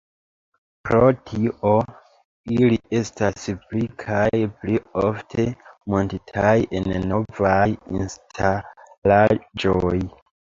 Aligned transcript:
Pro 0.87 0.99
tio 1.31 1.73
ili 2.53 2.79
estas 2.99 3.43
pli 3.65 3.83
kaj 4.05 4.39
pli 4.63 4.79
ofte 5.03 5.45
muntitaj 5.95 6.55
en 6.79 6.89
novaj 7.11 7.69
instalaĵoj. 8.01 9.97